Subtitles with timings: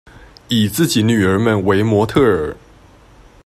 [0.47, 2.55] 以自己女兒們為模特兒